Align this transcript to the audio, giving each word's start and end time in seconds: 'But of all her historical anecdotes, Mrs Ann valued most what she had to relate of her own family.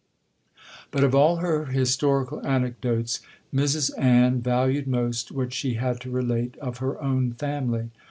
'But 0.89 1.03
of 1.03 1.13
all 1.13 1.35
her 1.35 1.65
historical 1.67 2.43
anecdotes, 2.43 3.19
Mrs 3.53 3.91
Ann 3.99 4.41
valued 4.41 4.87
most 4.87 5.31
what 5.31 5.53
she 5.53 5.75
had 5.75 6.01
to 6.01 6.09
relate 6.09 6.57
of 6.57 6.79
her 6.79 6.99
own 6.99 7.33
family. 7.33 7.91